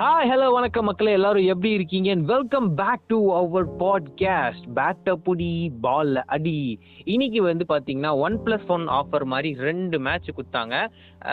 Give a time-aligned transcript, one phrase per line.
[0.00, 1.12] Hi hello வணக்கம் மக்களே.
[1.12, 2.14] எல்லாரும் எப்படி இருக்கீங்க?
[2.30, 5.48] Welcome back to our podcast பேட்ட புடி
[5.80, 10.74] பால் அடி இன்னைக்கு வந்து பாத்தீங்கன்னா ஒன் பிளஸ் ஒன் ஆஃபர் மாதிரி ரெண்டு மேட்ச் கொடுத்தாங்க.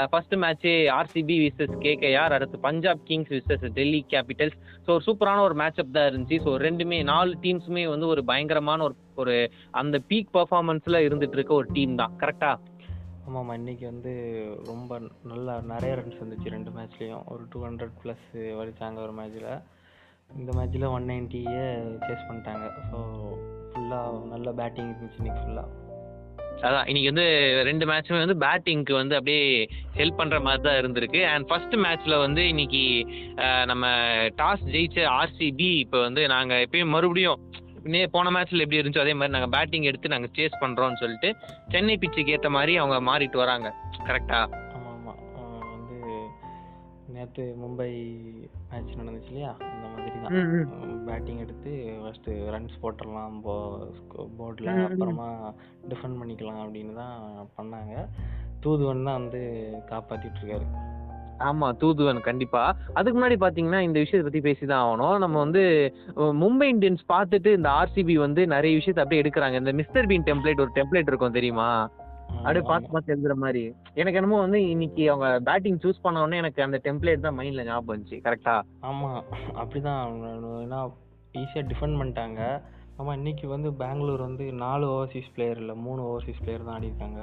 [0.10, 0.68] First match
[0.98, 5.96] RCB versus KKR அடுத்து Punjab kings versus Delhi capitals so ஒரு சூப்பரான ஒரு மேட்ச் அப்
[5.98, 6.40] தான் இருந்துச்சு.
[6.46, 11.70] ஸோ ரெண்டுமே நாலு டீம்ஸுமே வந்து ஒரு பயங்கரமான ஒரு ஒரு அந்த பீக் பர்ஃபார்மன்ஸ்ல இருந்துட்டு இருக்க ஒரு
[11.74, 12.12] டீம் தான்.
[12.24, 12.52] கரெக்டா
[13.28, 14.12] ஆமாம்மா இன்னைக்கு வந்து
[14.70, 15.00] ரொம்ப
[15.32, 18.28] நல்லா நிறைய ரன்ஸ் வந்துச்சு ரெண்டு மேட்ச்லேயும் ஒரு டூ ஹண்ட்ரட் ப்ளஸ்
[18.60, 19.50] வலிச்சாங்க ஒரு மேட்ச்சில்
[20.42, 21.66] இந்த மேட்ச்சில் ஒன் நைன்ட்டியே
[22.06, 22.66] சேஸ் பண்ணிட்டாங்க.
[22.92, 23.00] ஸோ
[23.72, 25.86] ஃபுல்லாக நல்ல பேட்டிங் இருந்துச்சு இன்றைக்கி ஃபுல்லாக
[26.68, 27.26] அதான் இன்னைக்கு வந்து
[27.68, 29.42] ரெண்டு மேட்சுமே வந்து பேட்டிங்க்கு வந்து அப்படியே
[30.00, 31.20] ஹெல்ப் பண்ணுற மாதிரி தான் இருந்திருக்கு.
[31.34, 32.84] அண்ட் ஃபர்ஸ்ட் மேட்ச்சில் வந்து இன்னைக்கு
[33.72, 33.92] நம்ம
[34.40, 37.44] டாஸ் ஜெயிச்ச ஆர்சிபி இப்போ வந்து நாங்கள் எப்பயும் மறுபடியும்
[37.84, 41.30] நே போன மேட்ச்ல எப்படி இருந்துச்சோ அதே மாதிரி நாங்க பேட்டிங் எடுத்து நாங்க சேஸ் பண்றோம்னு சொல்லிட்டு
[41.70, 43.70] சென்னை பிச்சுக்கு ஏத்த மாதிரி அவங்க மாறிட்டு வராங்க.
[44.08, 44.40] கரெக்டா
[44.76, 45.98] ஆமாம் ஆமாம் வந்து
[47.16, 47.90] நேற்று மும்பை
[48.72, 49.52] மேட்ச் நடந்துச்சு இல்லையா?
[49.60, 51.06] அந்த மாதிரி தான்.
[51.10, 51.72] பேட்டிங் எடுத்து
[52.02, 53.56] ஃபஸ்ட்டு ரன்ஸ் போட்டுடலாம் போ
[54.40, 54.72] போர்டில்.
[54.88, 55.54] அப்புறமா
[55.92, 57.96] டிஃபெண்ட் பண்ணிக்கலாம் அப்படின்னு தான் பண்ணாங்க.
[58.60, 59.42] தூதுவன் தான் வந்து
[59.92, 60.68] காப்பாற்றிட்டு இருக்காரு.
[61.50, 62.64] ஆமா தூதுவன் கண்டிப்பா.
[62.94, 65.18] அதுக்கு முன்னாடி பாத்தீங்கன்னா இந்த விஷயத்தை பத்தி பேசிதான் ஆகணும்.
[65.24, 65.64] நம்ம வந்து
[66.44, 69.62] மும்பை இந்தியன்ஸ் பார்த்துட்டு இந்த ஆர்சிபி வந்து நிறைய விஷயத்தை அப்படியே எடுக்கிறாங்க.
[69.64, 71.70] இந்த மிஸ்டர் பீன் டெம்ப்ளேட் ஒரு டெம்ப்ளேட் இருக்கும் தெரியுமா?
[72.38, 73.62] அப்படியே பார்த்து பார்த்து எழுதுற மாதிரி.
[74.00, 77.94] எனக்கு என்னமோ வந்து இன்னைக்கு அவங்க பேட்டிங் சூஸ் பண்ண உடனே எனக்கு அந்த டெம்ப்ளேட் தான் மைண்ட்ல ஞாபகம்
[77.94, 78.56] வந்துச்சு கரெக்டா
[78.90, 79.22] ஆமாம்
[79.62, 80.02] அப்படிதான்.
[80.64, 80.80] ஏன்னா
[81.42, 82.42] ஈஸியாக டிஃபெண்ட் பண்ணிட்டாங்க.
[82.98, 87.22] ஆமாம் இன்னைக்கு வந்து பெங்களூர் வந்து நாலு ஓவர்சீஸ் பிளேயர் இல்லை மூணு ஓவர்சீஸ் பிளேயர் தான் ஆடிருக்காங்க.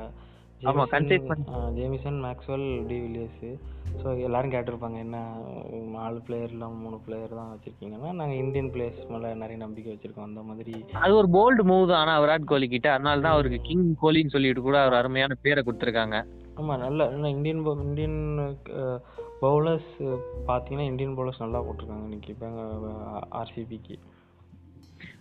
[0.65, 3.51] ஆமா, concede பண்ணி- Jamieson Maxwell de Villiers
[4.03, 5.17] so எல்லாரும் கேட்டிருப்பாங்க என்ன
[5.93, 8.13] நாலு பிளேயர் இல்லாமல் மூணு பிளேயர் தான் வச்சுருக்கீங்கன்னா.
[8.13, 10.23] நாங்கள் இந்தியன் பிளேயர்ஸ் மேலே நிறைய நம்பிக்கை வச்சுருக்கோம்.
[10.23, 12.07] அந்த மாதிரி அது ஒரு போல்டு மூவ் தான்.
[12.07, 12.93] ஆனா விராட் கோலி கிட்ட.
[12.93, 16.19] அதனால தான் அவருக்கு கிங் கோலின்னு சொல்லிட்டு கூட அவர் அருமையான பேரை கொடுத்துருக்காங்க.
[16.55, 18.19] ஆமாம் நல்ல இந்தியன் பவு- இந்தியன்
[19.43, 19.93] பவுலர்ஸ்
[20.47, 22.49] பார்த்தீங்கன்னா இந்தியன் பவுலர்ஸ் நல்லா போட்டிருக்காங்க இன்னைக்கு இப்போ
[23.33, 23.97] ஆர்சிபிக்கு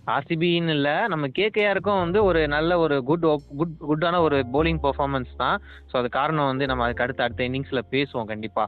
[0.03, 3.25] ஆர்சிபின்னு இல்ல நம்ம கேகேஆருக்கும் வந்து ஒரு நல்ல ஒரு குட்
[3.59, 5.57] குட் குட்டான ஒரு bowling பெர்ஃபார்மன்ஸ் தான்.
[5.89, 8.63] ஸோ அது காரணம் வந்து நம்ம அதுக்கு அடுத்த அடுத்த இன்னிங்ஸ்ல பேசுவோம் கண்டிப்பா.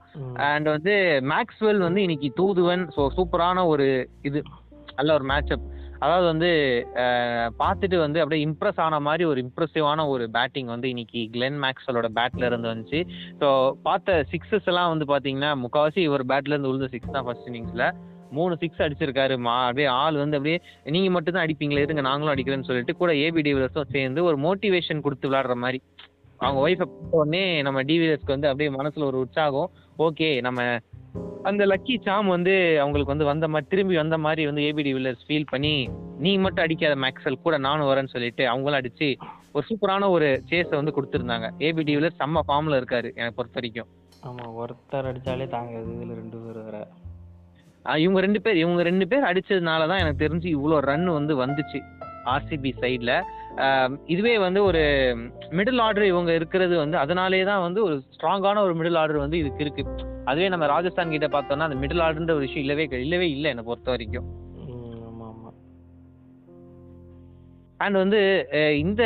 [0.49, 0.93] அண்ட் வந்து
[1.33, 3.87] மேக்ஸ்வெல் வந்து இன்னைக்கு தூதுவன் ஸோ சூப்பரான ஒரு
[4.29, 4.41] இது
[4.99, 5.65] நல்ல ஒரு மேட்சப்
[6.03, 6.49] அதாவது வந்து
[7.61, 12.49] பார்த்துட்டு வந்து அப்படியே இம்ப்ரெஸ் ஆன மாதிரி ஒரு இம்ப்ரெசிவான ஒரு பேட்டிங் வந்து இன்னைக்கு கிளென் மேக்ஸ்வெலோட பேட்ல
[12.49, 12.99] இருந்து வந்துச்சு.
[13.41, 13.47] ஸோ
[13.87, 17.85] பார்த்த சிக்ஸஸ் எல்லாம் வந்து பாத்தீங்கன்னா முக்காவாசி இவர் பேட்ல இருந்து விழுந்த சிக்ஸ் தான் ஃபர்ஸ்ட் இன்னிங்ஸ்ல
[18.37, 19.37] மூணு சிக்ஸ் அடிச்சிருக்காரு.
[19.47, 20.57] மா அப்படியே ஆள் வந்து அப்படியே
[20.95, 25.29] நீங்க மட்டும் தான் அடிப்பீங்களே இருங்க நாங்களும் அடிக்கிறேன்னு சொல்லிட்டு கூட ஏபி டிவிலர்ஸும் சேர்ந்து ஒரு மோட்டிவேஷன் கொடுத்து
[25.29, 25.81] விளாடுற மாதிரி.
[26.37, 29.71] அவங்க ஒய்ஃபை பார்த்த உடனே நம்ம டிவிலர்ஸ்க்கு வந்து அப்படியே மனசுல ஒரு உற்சாகம்.
[29.99, 30.61] ஓகே நம்ம
[31.49, 35.51] அந்த லக்கி சாம் வந்து அவங்களுக்கு வந்து வந்த மாதிரி திரும்பி வந்த மாதிரி வந்து ஏபிடி வில்லர்ஸ் ஃபீல்
[35.51, 35.73] பண்ணி
[36.17, 39.07] நீ மட்டும் அடிக்காத மேக்ஸல் கூட நானும் வரேன்னு சொல்லிட்டு அவங்களும் அடிச்சு
[39.51, 41.47] ஒரு சூப்பரான ஒரு சேஸை வந்து கொடுத்துருந்தாங்க.
[41.59, 43.89] ஏபிடி டிவிலர் செம்ம ஃபார்ம்ல இருக்காரு எனக்கு பொறுத்த வரைக்கும்.
[44.27, 46.77] ஆமா ஒருத்தர் அடித்தாலே தாங்க இதுல ரெண்டு பேர் வேற.
[47.99, 51.79] இவங்க ரெண்டு பேர் இவங்க ரெண்டு பேர் அடிச்சதுனால தான் எனக்கு தெரிஞ்சு இவ்வளோ ரன் வந்து வந்துச்சு
[52.25, 53.15] ஆர்சிபி சைடில்
[54.07, 54.81] இதுவே வந்து ஒரு
[55.51, 59.63] மிடில் ஆர்டர் இவங்க இருக்கிறது வந்து அதனாலே தான் வந்து ஒரு ஸ்ட்ராங்கான ஒரு மிடில் ஆர்டர் வந்து இதுக்கு
[59.63, 59.83] இருக்கு.
[60.25, 63.89] அதுவே நம்ம ராஜஸ்தான் கிட்ட பார்த்தோம்னா அந்த மிடில் ஆர்டர்ன்ற ஒரு விஷயம் இல்லவே இல்லவே இல்லை என்னை பொறுத்த
[63.91, 64.27] வரைக்கும்
[67.85, 68.19] அண்ட் வந்து
[68.83, 69.03] இந்த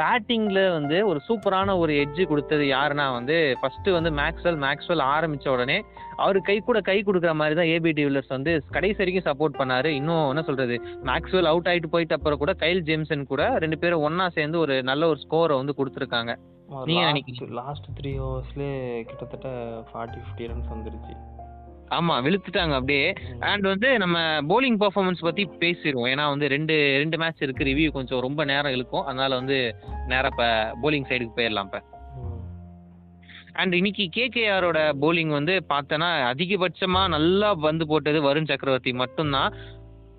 [0.00, 5.78] பேட்டிங்ல வந்து ஒரு சூப்பரான ஒரு எட்ஜ் கொடுத்தது யாருன்னா வந்து ஃபர்ஸ்ட் வந்து மேக்ஸ்வெல் மேக்ஸ்வெல் ஆரம்பிச்ச உடனே
[6.22, 9.90] அவர் கை கூட கை கொடுக்குற மாதிரி தான் ஏபி டிவிலர்ஸ் வந்து கடைசி வரைக்கும் சப்போர்ட் பண்ணாரு.
[10.00, 10.76] இன்னும் என்ன சொல்றது
[11.10, 15.08] மேக்ஸ்வெல் அவுட் ஆயிட்டு போயிட்ட அப்புறம் கூட கைல் ஜேம்சன் கூட ரெண்டு பேரும் ஒண்ணா சேர்ந்து ஒரு நல்ல
[15.12, 16.34] ஒரு ஸ்கோரை வந்து கொடுத்துருக்காங்க.
[16.88, 17.48] நீங்க நினைக்கிறீங்க?
[17.62, 18.76] லாஸ்ட் த்ரீ ஓவர்ஸ்லேயே
[19.08, 19.48] கிட்டத்தட்ட
[19.88, 21.14] ஃபார்ட்டி ஃபிஃப்டி ரன்ஸ் வந்துருச்சு.
[21.92, 23.12] ஆமா வெளுத்துட்டாங்க அப்படியே.
[23.40, 28.20] அண்ட் வந்து நம்ம bowling பெர்ஃபார்மன்ஸ் பத்தி பேசிடுவோம் ஏன்னா வந்து ரெண்டு ரெண்டு மேட்ச் இருக்கு ரிவ்யூ கொஞ்சம்
[28.20, 29.04] ரொம்ப நேரம் இழுக்கும்.
[29.04, 29.74] அதனால வந்து
[30.06, 30.44] நேரா இப்ப
[30.82, 31.82] bowling சைடுக்கு போயிடலாம் இப்ப.
[33.52, 39.54] அண்ட் இன்னைக்கு கேகேஆரோட bowling வந்து பார்த்தோன்னா அதிகபட்சமா நல்லா வந்து போட்டது வருண் சக்கரவர்த்தி மட்டும்தான்.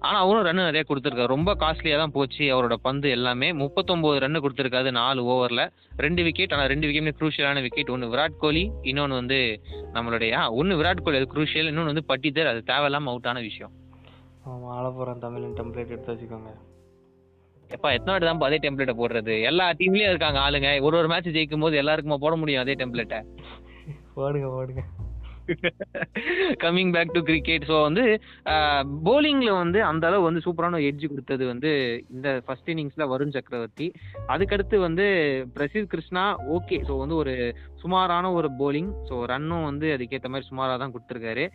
[0.07, 1.33] ஆனா அவரும் ரன் நிறைய கொடுத்துருக்காரு.
[1.33, 2.43] ரொம்ப காஸ்ட்லியா தான் போச்சு.
[2.53, 3.47] அவரோட பந்து எல்லாமே.
[3.61, 5.63] முப்பத்தொன்பது ரன் கொடுத்துருக்காரு நாலு ஓவர்ல
[6.05, 9.39] ரெண்டு விக்கெட் ஆனா ரெண்டு விக்கெட் குரூஷியலான விக்கெட் ஒன்னு விராட் கோலி இன்னொன்னு வந்து
[9.95, 13.73] நம்மளுடைய ஒன்னு விராட் கோலி அது குரூஷியல் இன்னொன்னு வந்து பட்டிதர் அது தேவையில்லாம அவுட் ஆன விஷயம்.
[14.51, 16.51] ஆமா ஆலப்புறம் தமிழன் டெம்ப்ளேட் எடுத்து வச்சுக்கோங்க.
[17.69, 19.35] எப்பா எத்தனை வாட்டி தான் அதே டெம்ப்ளேட்டை போடுறது?
[19.49, 20.69] எல்லா டீம்லயும் இருக்காங்க ஆளுங்க.
[20.87, 23.19] ஒரு ஒரு மேட்ச் ஜெயிக்கும் போது எல்லாருக்குமா போட முடியும் அதே டெம்ப்ளேட்டை
[24.23, 24.83] ஓடுங்க ஓடுங்க
[26.63, 28.03] coming back to cricket so வந்து
[29.07, 31.71] போலிங்ல வந்து அந்த அளவு வந்து சூப்பரான எட்ஜ் கொடுத்தது வந்து
[32.15, 33.87] இந்த ஃபர்ஸ்ட் இன்னிங்ஸ்ல வருண் சக்கரவர்த்தி.
[34.35, 35.05] அதுக்கடுத்து வந்து
[35.57, 36.25] பிரசித் கிருஷ்ணா
[36.57, 37.35] ஓகே ஸோ வந்து ஒரு
[37.83, 41.45] சுமாரான ஒரு போலிங் ஸோ ரன்னும் வந்து அதுக்கேற்ற மாதிரி சுமாராக தான் கொடுத்துருக்காரு.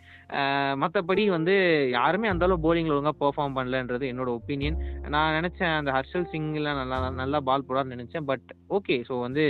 [0.81, 1.55] மற்றபடி வந்து
[1.97, 4.77] யாருமே அந்த அளவு போலிங்ல ஒழுங்காக பெர்ஃபார்ம் பண்ணலன்றது என்னோட ஒப்பீனியன்
[5.15, 8.27] நான் நினைச்சேன் அந்த ஹர்ஷல் சிங்லாம் நல்லா நல்லா பால் போடான்னு நினைச்சேன்.
[8.31, 8.47] பட்
[8.77, 9.45] ஓகே ஸோ வந்து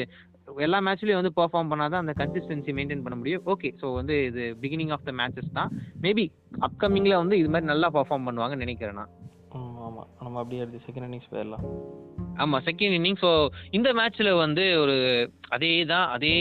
[0.58, 3.44] எல்லா மேட்ச்லயும் வந்து பெர்ஃபார்ம் பண்ணாதான் அந்த கன்சிஸ்டன்சி மெயின்டைன் பண்ண முடியும்.
[3.46, 5.72] ஓகே ஸோ வந்து இது பிகினிங் ஆஃப் த மேட்சஸ் தான்.
[6.02, 9.10] மேபி அப்கமிங்ல வந்து இது மாதிரி நல்லா பெர்ஃபார்ம் பண்ணுவாங்கன்னு நினைக்கிறேன் நான்.
[9.50, 11.66] ம் ஆமாம் நம்ம அப்படியே அடுத்து செகண்ட் இன்னிங்ஸ் போயிடலாம்.
[12.44, 13.30] ஆமா செகண்ட் இன்னிங் ஸோ
[13.78, 14.96] இந்த மேட்ச்ல வந்து ஒரு
[15.50, 16.36] அதே தான் அதே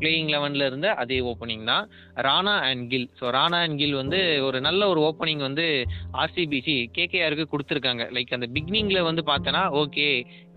[0.00, 1.84] பிளேயிங் லெவன்ல இருந்த அதே ஓப்பனிங் தான்
[2.26, 3.06] Rana and Gill.
[3.20, 5.66] So Rana and Gill வந்து ஒரு நல்ல ஒரு ஓப்பனிங் வந்து
[6.22, 8.04] ஆர்சிபிசி கேகேஆருக்கு கொடுத்துருக்காங்க.
[8.16, 10.08] லைக் அந்த பிகினிங்ல வந்து பார்த்தோன்னா ஓகே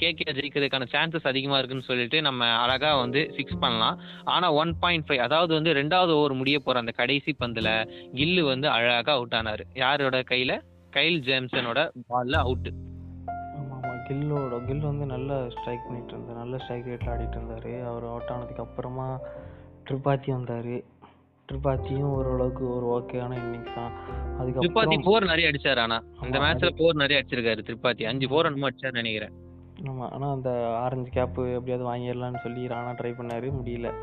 [0.04, 4.00] கேகேஆர் ஜெயிக்கிறதுக்கான சான்சஸ் அதிகமா இருக்குன்னு சொல்லிட்டு நம்ம அழகா வந்து ஃபிக்ஸ் பண்ணலாம்.
[4.26, 7.70] ஆனா ஒன் பாயிண்ட் ஃபைவ் அதாவது வந்து ரெண்டாவது ஓவர் முடிய போற அந்த கடைசி பந்துல
[8.20, 9.66] கில்லு வந்து அழகா அவுட் ஆனாரு.
[9.84, 10.54] யாரோட கையில?
[10.96, 12.72] கைல் ஜேம்சனோட பால்ல அவுட்டு
[14.10, 16.36] கில்லோட கில் வந்து நல்ல ஸ்ட்ரைக் பண்ணிட்டு இருந்தார்.
[16.36, 17.90] நல்ல ஸ்ட்ரைக் ரேட்டில் ஆடிட்டு இருந்தார்.
[17.92, 19.20] அவர் அவுட் ஆனதுக்கு அப்புறமா
[19.90, 21.00] ட்ரிபாத்தி வந்தார்.
[21.50, 23.92] ட்ரிபாத்தியும் ஓரளவுக்கு ஒரு ஓகேயான இன்னிங்ஸ் தான்.
[23.92, 26.04] திரிபாதி அதுக்கப்புறம் ஃபோர் நிறைய அடிச்சாரு ஆனா.
[26.24, 28.04] இந்த ஆமா, மேட்ச்ல ஃபோர் நிறைய அடிச்சிருக்காரு திரிபாதி.
[28.04, 29.32] அஞ்சு ஃபோர் என்னமோ அடிச்சாரு நினைக்கிறேன்.
[29.88, 33.52] ஆமாம் ஆனால் அந்த ஆரஞ்சு கேப்பு எப்படியாவது வாங்கிடலாம்னு சொல்லி ராணா ட்ரை பண்ணாரு.
[33.64, 33.94] முடியல.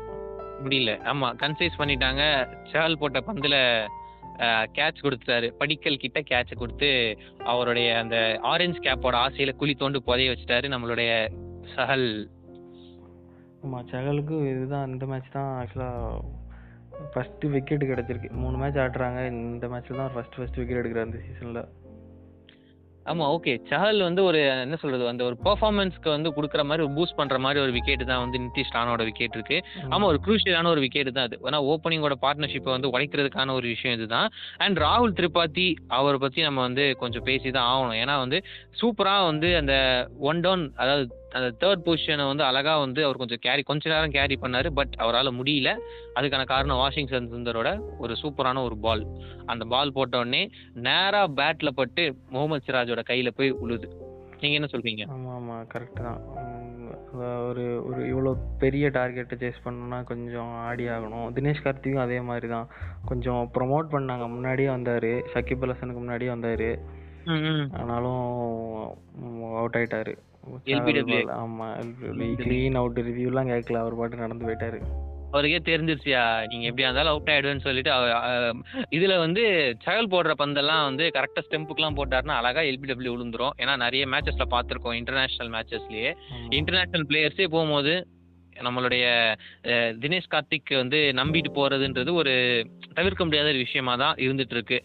[0.63, 0.91] முடியல.
[1.13, 2.47] ஆமா கன்சைஸ் பண்ணிட்டாங்க.
[2.71, 3.87] சேல் போட்ட பந்துல
[4.47, 5.47] கேட்ச் கொடுத்தாரு.
[5.49, 11.11] படிக்கல் கிட்ட கேட்ச் கொடுத்து அவருடைய அந்த ஆரஞ்சு கேப்போட ஆசையில குழி தோண்டு புதைய வச்சுட்டாரு நம்மளுடைய
[11.75, 12.27] சஹல்.
[13.63, 16.21] ஆமாம் சகலுக்கு இதுதான் இந்த மேட்ச் தான் ஆக்சுவலாக
[17.15, 18.31] ஃபஸ்ட்டு விக்கெட் கிடச்சிருக்கு.
[18.31, 19.27] மூணு மேட்ச் ஆடுறாங்க.
[19.27, 21.78] இந்த மேட்ச்சில் தான் ஃபஸ்ட் ஃபஸ்ட் விக்கெட் எடுக்கிறார் இந்த சீசனில்
[23.11, 27.17] ஆமா ஓகே சஹல் வந்து ஒரு என்ன சொல்றது அந்த ஒரு பெர்ஃபார்மன்ஸ்க்கு வந்து கொடுக்குற மாதிரி ஒரு பூஸ்ட்
[27.19, 29.57] பண்ற மாதிரி ஒரு விக்கெட் தான் வந்து நிதிஷ் ராணோட விக்கெட் இருக்கு.
[29.89, 31.37] ஆமா ஒரு குரூஷியலான ஒரு விக்கெட் தான் அது.
[31.47, 34.29] ஏன்னா ஓப்பனிங்கோட பார்ட்னர்ஷிப்பை வந்து உடைக்கிறதுக்கான ஒரு விஷயம் இதுதான்.
[34.57, 35.67] அண்ட் ராகுல் திரிபாதி
[35.99, 37.99] அவரை பத்தி நம்ம வந்து கொஞ்சம் பேசி தான் ஆகணும்.
[38.03, 38.39] ஏன்னா வந்து
[38.81, 39.73] சூப்பரா வந்து அந்த
[40.31, 41.05] ஒன் டவுன் அதாவது
[41.37, 45.37] அந்த தேர்ட் பொசிஷனை வந்து அழகா வந்து அவர் கொஞ்சம் கேரி கொஞ்ச நேரம் கேரி பண்ணாரு பட் அவரால்
[45.39, 45.71] முடியல.
[46.19, 47.71] அதுக்கான காரணம் வாஷிங்டன் சுந்தரோட
[48.03, 49.03] ஒரு சூப்பரான ஒரு பால்
[49.45, 50.43] அந்த பால் போட்ட உடனே
[50.87, 53.89] நேரா பேட்ல பட்டு முகமது சிராஜோட கையில போய் உழுது.
[54.41, 55.05] நீங்க என்ன சொல்றீங்க?
[55.13, 56.21] ஆமாம் ஆமாம் கரெக்டு தான்.
[57.49, 58.31] ஒரு ஒரு இவ்வளோ
[58.63, 61.27] பெரிய டார்கெட்டை சேஸ் பண்ணணும்னா கொஞ்சம் ஆடி ஆகணும்.
[61.37, 62.67] தினேஷ் கார்த்திக்கும் அதே மாதிரி தான்
[63.05, 64.25] கொஞ்சம் ப்ரொமோட் பண்ணாங்க.
[64.35, 65.11] முன்னாடியே வந்தார்.
[65.33, 66.69] ஷக்கிப் அல் ஹசனுக்கு முன்னாடியே வந்தார்.
[67.81, 68.23] ஆனாலும்
[69.59, 70.15] அவுட் ஆயிட்டாரு.
[70.77, 71.19] LBW.
[71.41, 71.93] ஆமாம்
[72.41, 73.81] க்ளீன் அவுட் ரிவ்யூலாம் கேட்கல.
[73.83, 74.79] அவர் பாட்டு நடந்து போயிட்டாரு.
[75.33, 76.21] அவருக்கே தெரிஞ்சிருச்சியா?
[76.51, 77.91] நீங்க எப்படியா இருந்தாலும் அவுட் ஆயிடுவேன்னு சொல்லிட்டு
[78.97, 79.43] இதுல வந்து
[79.85, 83.53] சகல் போடுற பந்தெல்லாம் வந்து கரெக்டா ஸ்டெம்புக்குலாம் போட்டாருன்னா அழகா எல்பிடபிள்யூ விழுந்துரும்.
[83.61, 86.47] ஏன்னா நிறைய மேட்சஸ்ல பார்த்திருக்கோம் இன்டர்நேஷனல் மேட்சஸ்லயே ஆமா.
[86.59, 87.93] இன்டர்நேஷனல் பிளேயர்ஸே போகும்போது
[88.65, 89.05] நம்மளுடைய
[90.03, 92.33] தினேஷ் கார்த்திக் வந்து நம்பிட்டு போறதுன்றது ஒரு
[92.93, 94.79] தவிர்க்க முடியாத ஒரு விஷயமா தான் இருந்துட்டு இருக்கு.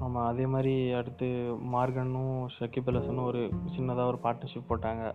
[0.00, 1.26] ஆமா அதே மாதிரி அடுத்து
[1.72, 2.48] மார்கனும்
[2.86, 5.14] அல் ஹசனும் ஒரு சின்னதா ஒரு பார்ட்னர்ஷிப் போட்டாங்க.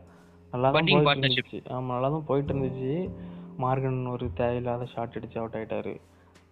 [0.53, 1.27] நல்லா தான் போயிட்டு.
[1.27, 1.63] இருந்துச்சு.
[1.69, 3.09] ஆமா நல்லா தான் போயிட்டு இருந்துச்சு.
[3.57, 5.99] மார்கன் ஒரு தேவையில்லாத ஷாட் அடிச்சு அவுட் ஆயிட்டாரு.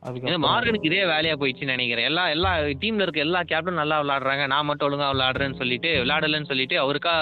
[0.07, 2.06] ஏன்னா மார்கனுக்கு இதே வேலையா போயிடுச்சுன்னு நினைக்கிறேன்.
[2.06, 4.48] எல்லா எல்லா டீம்ல இருக்க எல்லா கேப்டனும் நல்லா விளையாடுறாங்க.
[4.48, 7.15] நான் மட்டும் ஒழுங்கா விளையாடுறேன்னு சொல்லிட்டு விளையாடலன்னு சொல்லிட்டு அவருக்கா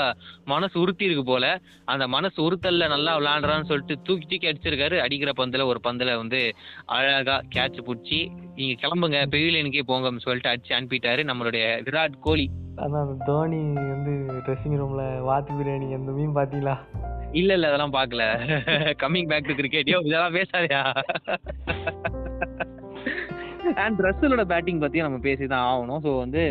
[0.46, 1.46] மனசு உறுத்தி இருக்கு போல.
[1.86, 5.00] அந்த மனசு உறுத்தல்ல நல்லா விளையாடுறான்னு சொல்லிட்டு தூக்கி தூக்கி அடிச்சிருக்காரு.
[5.00, 6.42] அடிக்கிற பந்துல ஒரு பந்துல வந்து
[6.86, 8.20] அழகா கேட்ச் பிடிச்சி
[8.56, 9.22] நீங்க கிளம்புங்க.
[9.34, 12.48] பெவிலியனுக்கே போங்கன்னு சொல்லிட்டு அடிச்சு அனுப்பிட்டாரு நம்மளுடைய விராட் கோலி.
[12.76, 13.60] அதான் தோனி
[13.94, 14.14] வந்து
[14.46, 16.76] ட்ரெஸ்ஸிங் ரூம்ல வாத்து பிரியாணி அந்த மீன் பாத்தீங்களா
[17.32, 18.24] இல்ல இல்ல அதெல்லாம் பார்க்கல.
[19.04, 20.84] கம்மிங் பேக் டு கிரிக்கெட் இதெல்லாம் பேசாதயா?
[23.83, 26.01] அண்ட் ரசலோட பேட்டிங் பத்தியும் நம்ம பேசி தான் ஆகணும்.
[26.06, 26.44] ஸோ வந்து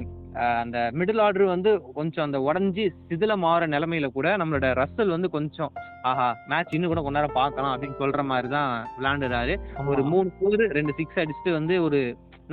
[0.62, 5.72] அந்த மிடில் ஆர்டர் வந்து கொஞ்சம் அந்த உடஞ்சி சிதில மாற நிலைமையில கூட நம்மளோட ரசல் வந்து கொஞ்சம்
[6.10, 9.54] ஆஹா மேட்ச் இன்னும் கூட கொஞ்ச நேரம் பார்க்கலாம் அப்படின்னு சொல்ற மாதிரி தான் விளையாண்டுறாரு
[9.93, 12.00] ஒரு மூணு போர் ரெண்டு சிக்ஸ் அடிச்சுட்டு வந்து ஒரு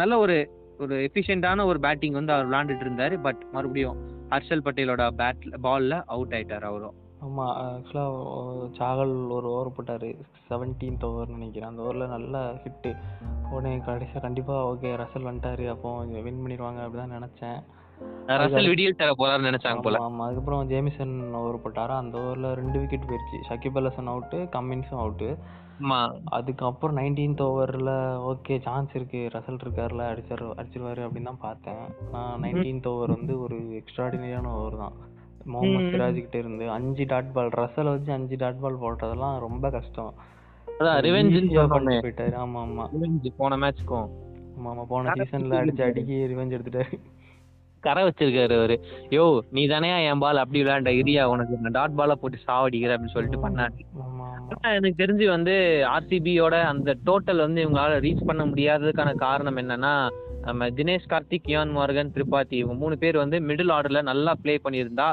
[0.01, 0.37] நல்ல ஒரு
[0.83, 3.15] ஒரு எஃபிஷியண்டான ஒரு பேட்டிங் வந்து அவர் விளையாண்டுட்டு இருந்தாரு.
[3.25, 3.97] பட் மறுபடியும்
[4.33, 6.95] ஹர்ஷல் பட்டேலோட பேட் பால்ல அவுட் ஆயிட்டாரு அவரும்.
[7.25, 8.05] ஆமா ஆக்சுவலா
[8.77, 10.21] சாகல் ஒரு ஓவர் போட்டாரு.
[10.49, 11.69] செவன்டீன்த் ஓவர் நினைக்கிறேன்.
[11.69, 12.97] அந்த ஓவர்ல நல்ல ஹிட்டு
[13.51, 15.69] உடனே கடைசியா கண்டிப்பா ஓகே ரசல் வந்துட்டாரு.
[15.69, 17.63] அப்போ வின் பண்ணிடுவாங்க அப்படிதான் நினைச்சேன்.
[18.27, 19.97] ரசல் விடியல் தர போறாருன்னு நினைச்சாங்க போல.
[19.97, 21.93] ஆமா, அதுக்கப்புறம் ஜேமிசன் ஓவர் போட்டாரு?
[21.97, 23.39] அந்த ஓவர்ல ரெண்டு விக்கெட் போயிருச்சு.
[23.49, 25.37] ஷக்கிப் அல் ஹசன் அவுட்டு கம்மின்ஸும் அவுட்டு
[25.81, 25.99] ஆமா.
[26.25, 27.93] அதுக்கப்புறம் நைன்டீன்த் ஓவரில்
[28.31, 29.29] ஓகே சான்ஸ் இருக்கு.
[29.33, 31.85] ரசல் இருக்கார்ல அடிச்சிரு அடிச்சிருவாரு அப்படின்னு தான் பார்த்தேன்.
[32.11, 34.93] நான் நைன்டீன்த் ஓவர் வந்து ஒரு எக்ஸ்ட்ராடினரியான ஓவர் தான்.
[35.45, 35.89] முகமது.
[35.91, 40.11] சிராஜ் கிட்ட இருந்து அஞ்சு டாட் பால் ரசல் வச்சு அஞ்சு டாட் பால் போடுறதெல்லாம் ரொம்ப கஷ்டம்.
[40.67, 41.37] அதான் ரிவெஞ்ச்
[42.03, 42.35] போயிட்டாரு.
[42.35, 42.85] ஆமா ஆமா.
[43.37, 44.07] போன மேட்ச்க்கும்
[44.57, 46.93] ஆமா ஆமா போன சீசன்ல அடிச்சு அடிக்கி ரிவெஞ்ச் எடுத்துட்டாரு.
[47.83, 48.75] கரை வச்சிருக்காரு அவரு.
[49.09, 51.23] யோ நீ தானே என் பால் அப்படி விளையாண்ட இரியா?
[51.23, 53.73] உனக்கு நான் டாட் பால போட்டு சாவடிக்கிற அப்படின்னு சொல்லிட்டு பண்ணாரு.
[54.71, 55.53] எனக்கு தெரிஞ்சு வந்து
[55.89, 59.93] ஆர்சிபியோட அந்த டோட்டல் வந்து இவங்களால ரீச் பண்ண முடியாததுக்கான காரணம் என்னன்னா
[60.41, 65.07] நம்ம தினேஷ் கார்த்திக் கியான் மார்கன் திரிபாதி இவங்க மூணு பேர் வந்து மிடில் ஆர்டர்ல நல்லா ப்ளே பண்ணியிருந்தா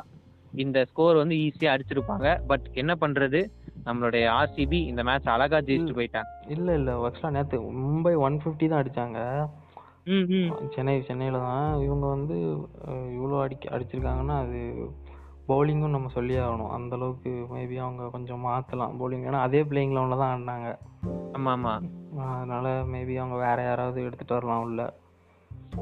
[0.65, 2.29] இந்த ஸ்கோர் வந்து ஈஸியா அடிச்சிருப்பாங்க.
[2.51, 3.41] பட் என்ன பண்றது?
[3.89, 6.31] நம்மளுடைய ஆர்சிபி இந்த மேட்ச் அழகா ஜெயிச்சுட்டு போயிட்டாங்க.
[6.55, 9.21] இல்ல இல்ல ஆக்சுவலா நேத்து மும்பை ஒன் ஃபிஃப்டி தான் அடிச்சாங்க.
[10.75, 12.37] சென்னை சென்னையில தான் இவங்க வந்து
[13.17, 14.61] இவ்வளோ அடிக்க அடிச்சிருக்காங்கன்னா அது
[15.51, 16.73] பவுலிங்கும் நம்ம சொல்லியே ஆகணும்.
[16.77, 20.71] அந்த அளவுக்கு மேபி அவங்க கொஞ்சம் மாற்றலாம் பவுலிங் ஏன்னா அதே பிளேயிங் லெவனில் தான் ஆடினாங்க.
[21.37, 21.75] ஆமா ஆமா.
[22.35, 24.83] அதனால மேபி அவங்க வேற யாராவது எடுத்துட்டு வரலாம் உள்ள.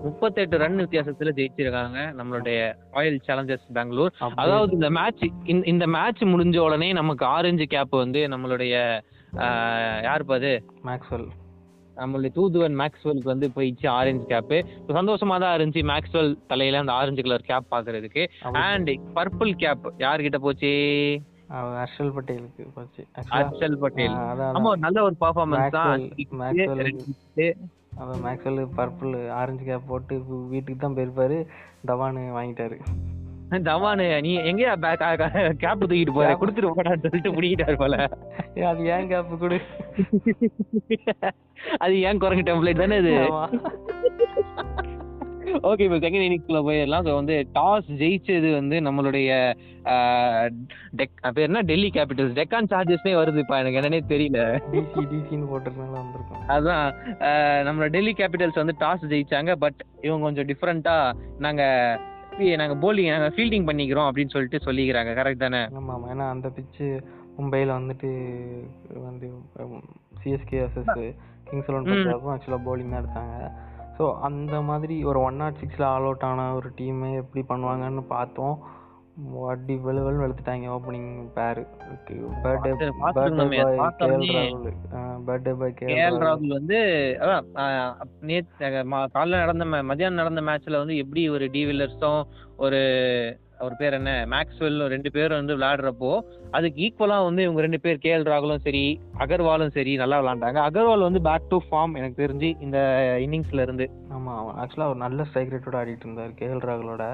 [0.05, 2.59] முப்பத்தெட்டு ரன் வித்தியாசத்துல ஜெயிச்சிருக்காங்க நம்மளுடைய
[2.91, 4.13] ராயல் சேலஞ்சர்ஸ் பெங்களூர்
[4.43, 5.25] அதாவது இந்த மேட்ச்
[5.73, 8.75] இந்த மேட்ச் முடிஞ்ச உடனே நமக்கு ஆரஞ்சு கேப் வந்து நம்மளுடைய
[10.07, 10.53] யார் பாது
[10.89, 11.29] மேக்ஸ்வெல்
[11.97, 14.57] நம்மளுடைய தூதுவன் மேக்ஸ்வெலுக்கு வந்து போயிடுச்சு ஆரஞ்சு கேப்பு
[14.99, 18.23] சந்தோஷமா தான் இருந்துச்சு மேக்ஸ்வெல் தலையில அந்த ஆரஞ்சு கலர் கேப் பாக்குறதுக்கு.
[18.65, 20.73] அண்ட் பர்பிள் கேப் யார்கிட்ட போச்சு?
[21.77, 23.03] ஹர்ஷல் பட்டேலுக்கு போச்சு.
[23.33, 24.17] ஹர்ஷல் பட்டேல்.
[24.57, 26.05] ஆமா நல்ல ஒரு பர்ஃபார்மன்ஸ் தான்.
[28.01, 30.15] Maxwell Maxwell purple orange cap போட்டு
[30.53, 31.39] வீட்டுக்கு தான் போயிருப்பாரு.
[31.87, 32.77] தவான் வாங்கிட்டாரு.
[33.69, 34.73] தவானு நீ எங்கேயா
[35.63, 36.31] கேப் தூக்கிட்டு போற?
[36.41, 37.97] கொடுத்துட்டு போடான்னு சொல்லிட்டு பிடிக்கிட்டாரு போல.
[38.71, 39.59] அது ஏன் கேப் கொடு?
[41.79, 43.45] அது ஏன் குரங்கு டெம்ப்ளேட் தானே இது ஆமா.
[45.47, 47.09] ஓகே இப்போ செகண்ட் இன்னிங்ஸ்ல போயிடலாம்.
[47.09, 49.55] ஸோ வந்து டாஸ் ஜெயிச்சது வந்து நம்மளுடைய
[50.97, 51.61] டெக் பேர் என்ன?
[51.61, 53.65] டெல்லி கேபிட்டல்ஸ் டெக்கான் சார்ஜஸ்னே வருது இப்போ.
[53.65, 54.61] எனக்கு என்னன்னே தெரியல.
[57.19, 59.53] ஆஹ், நம்மளோட டெல்லி கேபிட்டல்ஸ் வந்து டாஸ் ஜெயிச்சாங்க.
[59.53, 61.63] பட் இவங்க கொஞ்சம் டிஃப்ரெண்டா நாங்க
[62.39, 65.13] பி- நாங்க போலிங் நாங்க ஃபீல்டிங் பண்ணிக்கிறோம் அப்படின்னு சொல்லிட்டு சொல்லிக்கிறாங்க.
[65.19, 65.59] கரெக்ட் தானே?
[65.59, 66.13] ஆமா ஆமா.
[66.15, 67.07] ஏன்னா அந்த பிச்சு
[67.39, 68.11] மும்பைல வந்துட்டு
[69.03, 69.31] வந்து
[70.25, 73.53] சிஎஸ்கே வர்சஸ் கிங்ஸ் பஞ்சாபும் ஆக்சுவலாக bowling தான் எடுத்தாங்க.
[73.99, 78.57] ஸோ அந்த மாதிரி ஒரு ஒன் நாட் சிக்ஸில் ஆல் அவுட் ஆன ஒரு டீமை எப்படி பண்ணுவாங்கன்னு பார்த்தோம்.
[79.37, 81.61] வட்டி வெளுவெளு வெளுத்துட்டாங்க opening pair
[82.43, 82.89] birthday
[85.29, 86.19] birthday boy KL.
[86.25, 86.57] ராகுல்.
[86.59, 86.79] வந்து
[87.21, 87.47] அதான்
[88.21, 88.69] நேத்து
[89.15, 92.21] காலைல நடந்த மதியானம் நடந்த மேட்ச்ல வந்து எப்படி ஒரு டி வில்லர்ஸும்
[92.57, 92.81] ஒரு
[93.61, 94.11] அவர் பேர் என்ன?
[94.33, 96.11] மேக்ஸ்வெல் ரெண்டு பேரும் வந்து விளையாடுறப்போ
[96.57, 98.85] அதுக்கு ஈக்குவலா வந்து இவங்க ரெண்டு பேர் கேஎல் ராகுலும் சரி
[99.25, 100.61] அகர்வாலும் சரி நல்லா விளையாண்டாங்க.
[100.69, 102.79] அகர்வால் வந்து பேக் டு ஃபார்ம் எனக்கு தெரிஞ்சு இந்த
[103.27, 103.89] இன்னிங்ஸ்ல இருந்து.
[104.17, 107.07] ஆமாம் ஆக்சுவலாக அவர் நல்ல ஸ்ட்ரைக் ரேட்டோட ஆடிட்டு இருந்தார் கேஎல் ராகுலோட.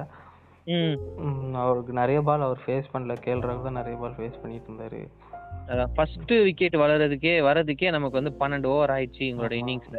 [1.65, 3.15] அவருக்கு நிறைய பால் அவர் ஃபேஸ் பண்ணல.
[3.27, 5.01] கேஎல் ராகுல் தான் நிறைய பால் ஃபேஸ் பண்ணிட்டு இருந்தாரு.
[5.73, 9.99] அதான் ஃபர்ஸ்ட் விக்கெட் வளர்றதுக்கே வரதுக்கே நமக்கு வந்து பன்னெண்டு ஓவர் ஆயிடுச்சு எங்களோட இன்னிங்ஸ்ல.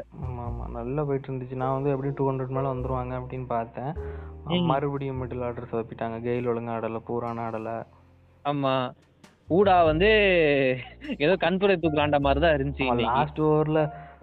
[0.84, 3.92] நல்லா போயிட்டு இருந்துச்சு நான் வந்து எப்படியும் டூ ஹண்ட்ரட் மேல வந்துருவாங்க அப்படின்னு பார்த்தேன்.
[4.72, 7.72] மறுபடியும் மிடில் ஆர்டர் சொதப்பிட்டாங்க கெயில் ஒழுங்கா ஆடல பூரான ஆடல.
[8.46, 8.74] ஆமா.
[9.48, 10.10] ஊடா வந்து
[11.18, 13.80] ஏதோ கண்துடை தூக்கலாண்ட மாதிரி தான் இருந்துச்சு லாஸ்ட் ஓவர்ல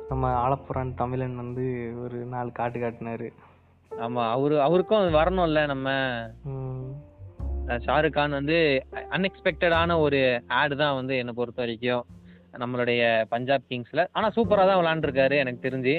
[0.09, 1.64] நம்ம ஆலப்புறான் தமிழன் வந்து
[2.05, 3.29] ஒரு நாலு காட்டு காட்டினாரு.
[3.93, 5.88] ஆமா அவரு அவருக்கும் வரணும்ல நம்ம.
[7.87, 8.57] ஷாருக் கான் வந்து
[9.17, 10.21] அன்எக்ஸ்பெக்டடான ஒரு
[10.61, 12.05] ஆடு தான் வந்து என்னை பொறுத்த வரைக்கும்.
[12.62, 13.02] நம்மளுடைய
[13.33, 14.04] பஞ்சாப் கிங்ஸ்ல.
[14.12, 15.95] ஆனா சூப்பரா தான் விளையாண்டுருக்காரு எனக்கு தெரிஞ்சு.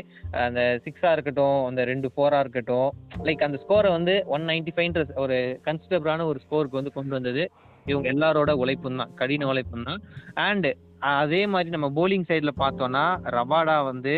[0.46, 2.90] அந்த சிக்ஸா இருக்கட்டும் அந்த ரெண்டு ஃபோரா இருக்கட்டும்.
[3.28, 7.46] லைக் அந்த ஸ்கோரை வந்து ஒன் நைன்டி ஃபைவ்ன்ற ஒரு கன்சிடபிளான ஒரு ஸ்கோருக்கு வந்து கொண்டு வந்தது.
[7.86, 10.02] இவங்க எல்லாரோட உழைப்பும் தான் கடின உழைப்பும் தான்.
[10.48, 13.06] அண்ட் அதே மாதிரி நம்ம போலிங் சைடுல பார்த்தோம்னா
[13.38, 14.16] ரபாடா வந்து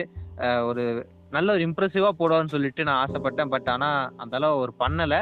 [0.70, 0.84] ஒரு
[1.36, 3.52] நல்ல ஒரு இம்ப்ரெசிவா போடுவான்னு சொல்லிட்டு நான் ஆசைப்பட்டேன்.
[3.54, 3.88] பட் ஆனா
[4.24, 5.16] அந்த அளவு அவர் பண்ணல.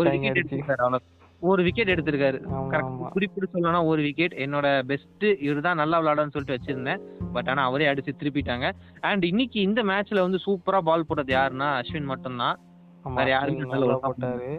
[0.00, 0.54] ஒரு விக்கெட்
[1.50, 2.38] ஒரு விக்கெட் எடுத்திருக்காரு.
[3.14, 7.02] குறிப்பிட்டு சொல்லணும்னா ஒரு விக்கெட் என்னோட பெஸ்ட் இவர் தான் நல்லா விளையாடுன்னு சொல்லிட்டு வச்சிருந்தேன்.
[7.34, 8.68] பட் ஆனா அவரே அடிச்சு திருப்பிட்டாங்க.
[9.10, 12.58] அண்ட் இன்னைக்கு இந்த மேட்ச்ல வந்து சூப்பரா பால் போட்டது யாருன்னா அஸ்வின் மட்டும்தான்.
[13.18, 14.50] வேற யாருமே நல்ல போட்டாரு.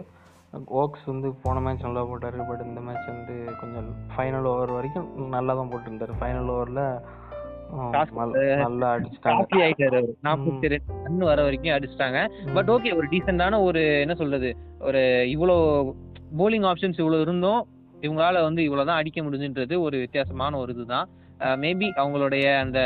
[0.80, 2.38] ஓக்ஸ் வந்து போன மேட்ச் நல்லா போட்டாரு.
[2.50, 6.82] பட் இந்த மேட்ச் வந்து கொஞ்சம் ஃபைனல் ஓவர் வரைக்கும் நல்லா தான் போட்டிருந்தாரு ஃபைனல் ஓவர்ல
[8.64, 9.44] நல்லா அடிச்சிட்டாங்க.
[10.26, 12.18] நாற்பத்தி ரெண்டு ரன் வர வரைக்கும் அடிச்சிட்டாங்க.
[12.56, 14.50] பட் ஓகே ஒரு டீசெண்டான ஒரு என்ன சொல்றது
[14.88, 15.00] ஒரு
[15.32, 15.56] இவ்வளோ
[16.38, 17.62] போலிங் ஆப்ஷன்ஸ் இவ்வளோ இருந்தும்.
[18.04, 21.06] இவங்களால வந்து இவ்வளவுதான் அடிக்க முடிஞ்சுன்றது ஒரு வித்தியாசமான ஒரு இதுதான்.
[21.62, 22.78] மேபி அவங்களுடைய அந்த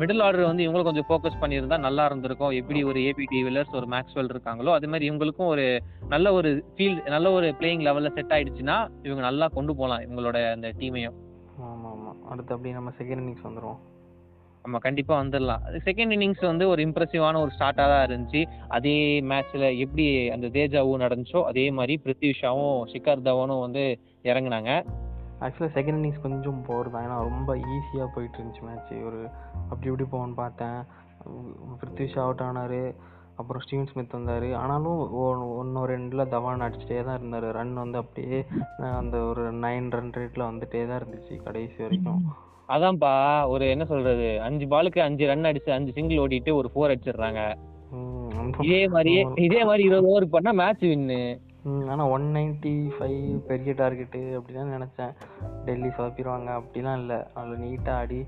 [0.00, 2.52] மிடில் ஆர்டர் வந்து இவங்களும் கொஞ்சம் ஃபோக்கஸ் பண்ணியிருந்தா நல்லா இருந்திருக்கும்.
[2.60, 5.66] எப்படி ஒரு ஏபிடி வில்லர்ஸ் ஒரு மேக்ஸ்வெல் இருக்காங்களோ அதே மாதிரி இவங்களுக்கும் ஒரு
[6.14, 10.70] நல்ல ஒரு ஃபீல் நல்ல ஒரு பிளேயிங் லெவல்ல செட் ஆயிடுச்சுன்னா இவங்க நல்லா கொண்டு போகலாம் இவங்களோட அந்த
[10.80, 11.18] டீமையும்
[11.68, 13.80] ஆமா ஆமா அடுத்து அப்படியே நம்ம செகண்ட் இன்னிங்ஸ் வந்துருவோம்.
[14.68, 18.40] நம்ம கண்டிப்பாக வந்துடலாம் செகண்ட் இன்னிங்ஸ் வந்து ஒரு இம்ப்ரெசிவான ஒரு ஸ்டார்ட்டாக தான் இருந்துச்சு.
[18.76, 18.96] அதே
[19.30, 23.84] மேட்ச்சில் எப்படி அந்த தேஜாவும் நடந்துச்சோ அதே மாதிரி பிருத்விஷாவும் ஷிகர் தவனும் வந்து
[24.30, 24.72] இறங்குனாங்க.
[25.44, 27.04] ஆக்சுவலாக செகண்ட் இன்னிங்ஸ் கொஞ்சம் போர் தான்.
[27.06, 29.20] ஏன்னா ரொம்ப ஈஸியாக போயிட்டு இருந்துச்சு மேட்ச் ஒரு
[29.70, 30.80] அப்படி இப்படி போகணும்னு பார்த்தேன்.
[31.82, 32.80] பிருத்விஷா அவுட் ஆனார்.
[33.40, 34.48] அப்புறம் ஸ்டீவன் ஸ்மித் வந்தார்.
[34.62, 35.00] ஆனாலும்
[35.60, 37.48] ஒன்று ரெண்டில் தவான் அடிச்சுட்டே தான் இருந்தார்.
[37.58, 38.40] ரன் வந்து அப்படியே
[39.00, 42.22] அந்த ஒரு நைன் ரன் ரேட்டில் வந்துகிட்டே தான் இருந்துச்சு கடைசி வரைக்கும்.
[42.74, 43.12] அதான்ப்பா
[43.52, 47.42] ஒரு என்ன சொல்றது அஞ்சு பாலுக்கு அஞ்சு ரன் அடிச்சு அஞ்சு சிங்கிள் ஓடிட்டு ஒரு ஃபோர் அடிச்சிடுறாங்க.
[48.66, 51.20] இதே மாதிரியே இதே மாதிரி இருபது ஓவருக்கு பண்ணா மேட்ச் வின்னு
[51.92, 55.12] ஆனா ஒன் நைன்ட்டி ஃபைவ் பெரிய டார்கெட்டு அப்படிதான் நினச்சேன்.
[55.66, 57.18] டெல்லி சொதப்பிடுவாங்க அப்படிலாம் இல்லை.
[57.38, 58.20] அதில் நீட்டாக ஆடி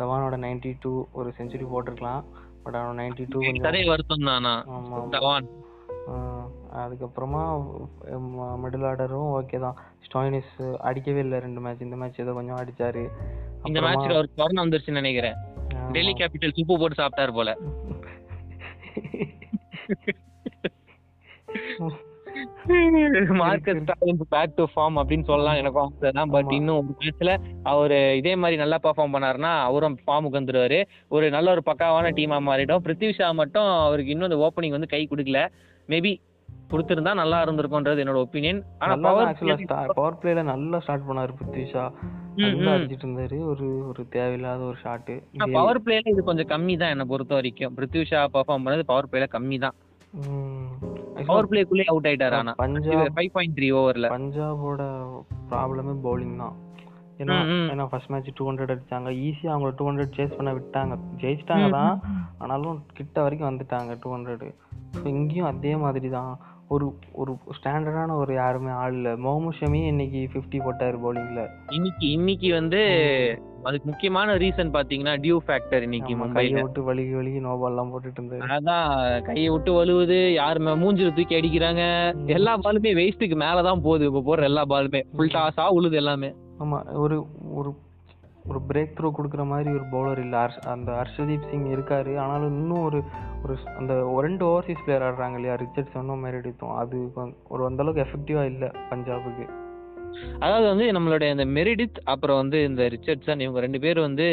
[0.00, 2.24] தவானோட நைன்ட்டி டூ ஒரு செஞ்சுரி போட்டிருக்கலாம்.
[2.64, 4.54] பட் அவன் நைன்ட்டி டூ கொஞ்சம் வருத்தம் தானா
[5.16, 5.48] தவான்.
[6.82, 7.42] அதுக்கப்புறமா
[8.62, 9.78] மிடில் ஆர்டரும் ஓகே தான்.
[10.06, 10.56] ஸ்டாயினிஸ்
[10.88, 13.04] அடிக்கவே இல்லை ரெண்டு மேட்ச் இந்த மேட்ச் ஏதோ கொஞ்சம் அடிச்சாரு.
[13.68, 15.38] இந்த மேட்ச்ல ஒரு கொரோனா வந்துருச்சுன்னு நினைக்கிறேன்.
[15.92, 17.56] டெல்லி கேபிட்டல் உப்பு போட்டு சாப்பிட்டாரு போல.
[23.38, 26.30] Marcus Stoinis back to form அப்படின்னு சொல்லலாம் எனக்கும் ஆசை தான்.
[26.34, 26.52] பட்.
[26.56, 27.30] இன்னும் ஒரு மேட்ச்ல
[27.72, 30.78] அவர் இதே மாதிரி நல்லா பெர்ஃபார்ம் பண்ணாருன்னா அவரும் ஃபார்முக்கு வந்துருவாரு.
[31.08, 32.84] ஒரு நல்ல ஒரு பக்காவான டீமா மாறிடும்.
[32.86, 35.42] பிருத்திவி ஷா மட்டும் அவருக்கு இன்னும் இந்த ஓப்பனிங் வந்து கை கொடுக்கல.
[35.88, 36.12] மேபி
[36.72, 41.84] கொடுத்திருந்தா நல்லா இருந்திருக்கும்ன்றது என்னோட ஒப்பீனியன் ஆனா பவர் பவர் பிளேல நல்லா ஸ்டார்ட் பண்ணாரு பிருத்விஷா
[42.42, 42.72] நல்லா.
[42.74, 43.38] அடிச்சிட்டு இருந்தாரு.
[43.50, 45.10] ஒரு ஒரு தேவையில்லாத ஒரு ஷாட்
[45.56, 46.22] பவர் பிளேல இது.
[46.28, 47.74] கொஞ்சம் கம்மி தான் என்ன பொறுத்த வரைக்கும்.
[47.78, 49.76] பிருத்திவி ஷா பெர்ஃபார்ம் பண்ணது பவர் பிளேல கம்மி தான்.
[51.30, 54.82] பவர் பிளேக்குள்ளே அவுட் ஆயிட்டாரு ஆனா பஞ்சாப் ஃபைவ் பாயிண்ட் த்ரீ ஓவர்ல பஞ்சாபோட
[55.52, 56.54] ப்ராப்ளமே பவுலிங் தான்.
[57.22, 57.36] ஏன்னா.
[57.72, 59.08] ஏன்னா ஃபர்ஸ்ட் மேட்ச் டூ ஹண்ட்ரட் அடிச்சாங்க.
[59.26, 60.94] ஈஸியாக அவங்கள டூ ஹண்ட்ரட் சேஸ் பண்ண விட்டாங்க.
[61.22, 61.94] ஜெயிச்சிட்டாங்க தான்.
[62.42, 64.46] ஆனாலும் கிட்ட வரைக்கும் வந்துட்டாங்க டூ ஹண்ட்ரட்
[64.98, 66.32] ஸோ இங்கேயும் அதே மாதிரி தான்.
[66.70, 69.12] ஒரு ஒரு ஸ்டாண்டர்டான ஒரு யாருமே ஆள் இல்லை.
[69.16, 71.42] முகமது ஷமி இன்னைக்கு ஃபிஃப்டி போட்டார் பவுலிங்ல
[71.76, 72.80] இன்னைக்கு இன்னைக்கு வந்து
[73.64, 78.50] அதுக்கு முக்கியமான ரீசன் பாத்தீங்கன்னா டியூ ஃபேக்டர் இன்னைக்கு கையை விட்டு வலிக்கு வலிக்கு நோ பால்லாம் போட்டுட்டு இருந்தாரு.
[78.56, 78.86] அதான்
[79.28, 81.82] கையை விட்டு வழுவுது யாரு மூஞ்சில தூக்கி அடிக்கிறாங்க.
[82.38, 86.30] எல்லா பாலுமே வேஸ்ட்டுக்கு மேலதான் போகுது இப்ப போடுற எல்லா பாலுமே ஃபுல் டாஸா உழுது எல்லாமே.
[86.64, 87.16] ஆமா ஒரு
[87.58, 87.70] ஒரு
[88.48, 90.38] ஒரு பிரேக் த்ரூ கொடுக்குற மாதிரி ஒரு பவுலர் இல்லை.
[90.44, 92.10] ஹர்ஷ் அந்த ஹர்ஷதீப் சிங் இருக்கார்.
[92.24, 93.00] ஆனாலும் இன்னும் ஒரு
[93.42, 95.56] ஒரு அந்த ஒரு ரெண்டு ஓவர்சீஸ் பிளேயர் ஆடுறாங்க இல்லையா?
[95.62, 96.98] ரிச்சர்ட்ஸனும் மெரிடித்தும் அது
[97.48, 99.46] ஒரு அந்த அளவுக்கு இல்லை பஞ்சாபுக்கு.
[100.38, 104.26] அதாவது வந்து நம்மளுடைய இந்த மெரிடித் அப்புறம் வந்து இந்த ரிச்சர்ட்சன் இவங்க ரெண்டு பேர் வந்து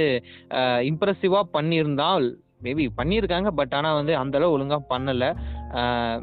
[0.89, 2.27] இம்ப்ரெசிவாக பண்ணியிருந்தால்
[2.65, 5.29] மேபி பண்ணியிருக்காங்க பட் ஆனால் வந்து அந்தளவு ஒழுங்காக பண்ணலை.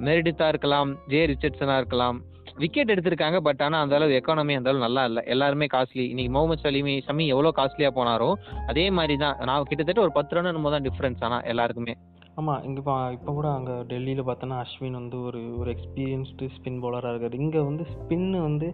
[0.06, 2.18] மெரிடித்தாக இருக்கலாம் ஜே ரிச்சர்ட்ஸனாக இருக்கலாம்.
[2.60, 5.22] விக்கெட் எடுத்திருக்காங்க பட் ஆனால் அந்த அளவு எக்கானமி அந்த அளவு நல்லா இல்லை.
[5.34, 8.30] எல்லாருமே காஸ்ட்லி இன்னைக்கு முகமது சலீமி ஷமி எவ்வளோ காஸ்ட்லியாக போனாரோ
[8.72, 9.36] அதே மாதிரி தான்.
[9.50, 11.94] நான் கிட்டத்தட்ட ஒரு பத்து ரன் என்னமோ தான் டிஃப்ரென்ஸ் ஆனால் எல்லாருக்குமே.
[12.40, 17.12] ஆமாம் இங்கே இப்போ இப்போ கூட அங்கே டெல்லியில் பார்த்தோன்னா அஸ்வின் வந்து ஒரு ஒரு எக்ஸ்பீரியன்ஸ்டு ஸ்பின் பவுலராக
[17.12, 17.36] இருக்கார்.
[17.44, 18.68] இங்கே வந்து ஸ்பின்னு வந்து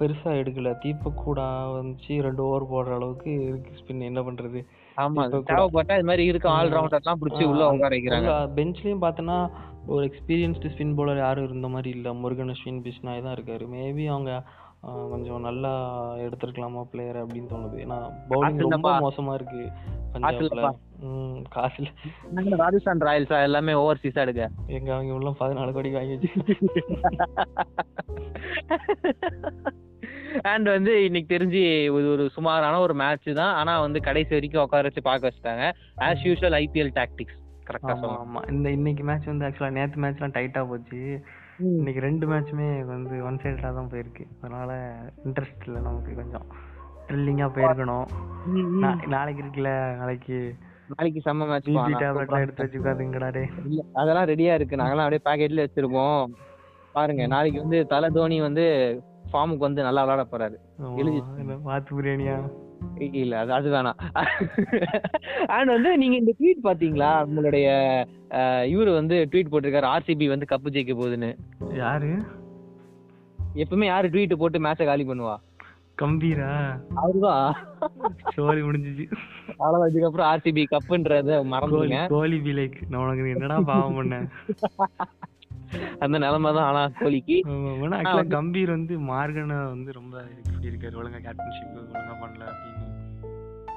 [0.00, 0.72] பெருசாக எடுக்கல.
[0.82, 1.40] தீபக் கூட
[1.76, 4.60] வந்துச்சு ரெண்டு ஓவர் போடுற அளவுக்கு இருக்கு ஸ்பின் என்ன பண்ணுறது
[4.98, 8.30] ஆமா தேவைப்பட்டா இது மாதிரி இருக்க ஆல் ரவுண்டர்லாம் பிடிச்சி உள்ள உட்கார வைக்கிறாங்க.
[8.56, 9.38] பெஞ்ச்லயும் பார்த்தோன்னா
[9.86, 12.08] ஒரு எக்ஸ்பீரியன்ஸ்டு ஸ்பின் பவுலர் யாரும் இருந்த மாதிரி இல்ல.
[12.22, 13.66] முருகன் அஸ்வின் பிஷ்னாய் தான் இருக்காரு.
[13.74, 14.32] மேபி அவங்க
[15.12, 15.70] கொஞ்சம் நல்லா
[16.24, 17.78] எடுத்திருக்கலாமா பிளேயர் அப்படின்னு தோணுது.
[17.84, 17.96] ஏன்னா
[18.30, 18.90] பவுலிங் ரொம்ப.
[19.06, 19.62] மோசமா இருக்கு
[20.12, 20.44] பஞ்சாப்ல.
[20.46, 20.70] இல்லப்பா.
[21.08, 21.90] ம் காசு இல்ல
[22.36, 23.38] நாங்க ராஜஸ்தான் ராயல்ஸா?
[23.48, 24.44] எல்லாமே ஓவர்சீஸா எடுக்க?
[24.76, 26.30] எங்க அவங்க உள்ள பதினாலு கோடி வாங்கி வச்சு
[30.52, 31.60] அண்ட் வந்து இன்னைக்கு தெரிஞ்சு
[31.98, 33.54] இது ஒரு சுமாரான ஒரு மேட்ச் தான்.
[33.54, 35.66] ஆனா வந்து கடைசி வரைக்கும் உட்கார வச்சு பார்க்க வச்சுட்டாங்க.
[36.06, 37.38] ஆஸ் யூஷுவல் ஐபிஎல் டாக்டிக்ஸ்
[37.70, 41.00] கரெக்டா சொல்லலாம் ஆமா இந்த இன்னைக்கு மேட்ச் வந்து ஆக்சுவலா நேத்து மேட்ச்லாம் டைட்டா போச்சு.
[41.78, 44.24] இன்னைக்கு ரெண்டு மேட்சுமே வந்து ஒன் சைடா தான் போயிருக்கு.
[44.42, 44.70] அதனால
[45.26, 46.46] இன்ட்ரெஸ்ட் இல்லை நமக்கு கொஞ்சம்.
[47.08, 48.06] த்ரில்லிங்கா போயிருக்கணும்.
[49.06, 50.38] நாளைக்கு இருக்குல்ல நாளைக்கு
[50.92, 51.68] நாளைக்கு செம்ம மேட்ச்
[52.02, 53.42] டேப்லெட்லாம் எடுத்து வச்சு உட்காந்துங்கடா டே
[54.00, 54.80] அதெல்லாம் ரெடியா இருக்கு.
[54.80, 56.22] நாங்கெல்லாம் அப்படியே பாக்கெட்ல வச்சிருக்கோம்.
[56.94, 58.64] பாருங்க நாளைக்கு வந்து தலை தோனி வந்து
[59.32, 60.82] ஃபார்முக்கு வந்து நல்லா விளையாட போறாரு.
[60.82, 62.50] எழுதி- வாத்து பிரியாணியா?
[62.98, 63.98] இல்ல அது அது வேணாம்.
[65.46, 67.24] அண்ட் வந்து நீங்க இந்த ட்வீட் பாத்தீங்களா?
[67.24, 67.70] உங்களுடைய
[68.62, 71.36] இவரு வந்து ட்வீட் போட்டிருக்காரு ஆர்சிபி வந்து கப்பு ஜெயிக்க போகுதுன்னு.
[71.76, 72.22] யாரு?
[73.54, 75.36] எப்பவுமே யாரு ட்வீட் போட்டு மேட்சை காலி பண்ணுவா?
[76.02, 76.80] கம்பீரா?
[76.96, 77.52] அவருதான்
[78.28, 79.12] சோலி முடிஞ்சிச்சு.
[79.56, 84.28] அவ்வளவு இதுக்கப்புறம் ஆர்சிபி கப்புன்றத கோலி மறந்துடுங்க கோலி பி லைக் நான் உனக்கு என்னடா பாவம் பண்ணேன்
[86.00, 87.36] அந்த நிலைமை தான் ஆனா கோலிக்கு
[87.94, 90.98] ஆக்சுவலா கம்பீர் வந்து மார்கனை வந்து ரொம்ப இப்படி இருக்காரு?
[91.00, 92.84] ஒழுங்கா கேப்டன்ஷிப் ஒழுங்கா பண்ணல அப்படின்னு.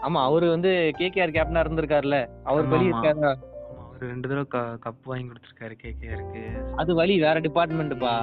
[0.01, 2.79] ஆமா அவரு வந்து கேகேஆர் கேப்டனா இருந்திருக்காருல்ல அவர் ஆமா.
[2.83, 3.23] இருக்காரு
[3.81, 4.45] அவர் ரெண்டு தடவை
[4.79, 6.43] கப் வாங்கி கொடுத்துருக்காரு கேகேஆருக்கு
[6.75, 8.15] அது வழி வேற டிபார்ட்மெண்ட்ப்பா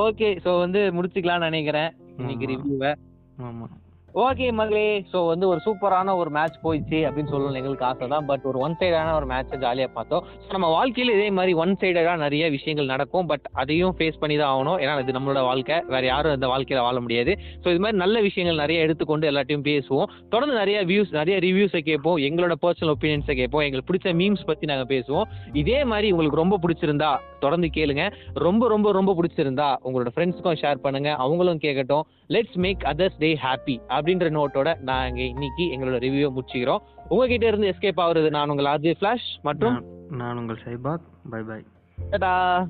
[0.00, 1.90] ஓகே சோ வந்து முடிச்சுக்கலாம்னு நினைக்கிறேன்.
[2.18, 2.46] இன்னைக்கு.
[2.50, 2.92] ரிவ்யூவை
[3.44, 3.66] ஆமா.
[4.22, 4.82] ஓகே மகளே.
[5.12, 8.26] ஸோ வந்து ஒரு சூப்பரான ஒரு மேட்ச் போயிடுச்சு அப்படின்னு சொல்லணும் எங்களுக்கு ஆசை தான்.
[8.28, 10.22] பட் ஒரு ஒன் சைடான ஒரு மேட்ச்சை ஜாலியாக பார்த்தோம்.
[10.42, 13.26] ஸோ நம்ம வாழ்க்கையில் இதே மாதிரி ஒன் சைடாக நிறைய விஷயங்கள் நடக்கும்.
[13.30, 14.78] பட் அதையும் ஃபேஸ் பண்ணி தான் ஆகணும்.
[14.82, 15.78] ஏன்னா இது நம்மளோட வாழ்க்கை.
[15.94, 17.34] வேறு யாரும் இந்த வாழ்க்கையில் வாழ முடியாது.
[17.64, 20.08] ஸோ இது மாதிரி நல்ல விஷயங்கள் நிறைய எடுத்துக்கொண்டு எல்லாத்தையும் பேசுவோம்.
[20.34, 22.20] தொடர்ந்து நிறைய வியூஸ் நிறைய ரிவ்யூஸை கேட்போம்.
[22.28, 23.64] எங்களோட பர்சனல் ஒப்பீனியன்ஸை கேட்போம்.
[23.66, 25.26] எங்களுக்கு பிடிச்ச மீம்ஸ் பற்றி நாங்கள் பேசுவோம்.
[25.64, 27.10] இதே மாதிரி உங்களுக்கு ரொம்ப பிடிச்சிருந்தா
[27.44, 28.04] தொடர்ந்து கேளுங்க.
[28.46, 32.06] ரொம்ப ரொம்ப ரொம்ப பிடிச்சிருந்தா உங்களோட ஃப்ரெண்ட்ஸ்க்கும் ஷேர் பண்ணுங்கள் அவங்களும் கேட்கட்டும்.
[32.34, 36.78] Let's make others day happy அப்படின்ற நோட்டோட நாங்க இன்னைக்கு எங்களோட ரிவ்யூ முடிச்சுக்கிறோம்.
[37.08, 41.06] உங்ககிட்ட இருந்து எஸ்கேப் ஆகுறது நான் உங்கள் ஆர்ஜே ஃபிளாஷ் மற்றும் நான் நான் உங்கள் சைபாக்.
[41.30, 41.60] By by
[42.10, 42.66] Tata.